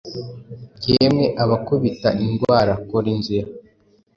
Yemwe 0.89 1.25
abakubita 1.43 2.09
indwara, 2.23 2.73
kora 2.87 3.07
inzira. 3.15 3.47